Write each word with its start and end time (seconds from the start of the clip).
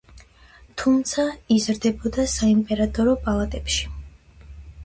თუმცა 0.83 1.25
იზრდებოდა 1.57 2.27
საიმპერატორო 2.37 3.15
პალატებში. 3.29 3.93